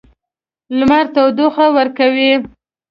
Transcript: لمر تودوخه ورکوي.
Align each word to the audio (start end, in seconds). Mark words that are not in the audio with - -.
لمر 0.77 1.05
تودوخه 1.15 1.65
ورکوي. 1.75 2.31